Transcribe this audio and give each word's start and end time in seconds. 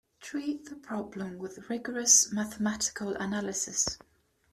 Treat 0.19 0.65
the 0.67 0.75
problem 0.75 1.37
with 1.37 1.69
rigorous 1.69 2.31
mathematical 2.33 3.13
analysis. 3.17 3.99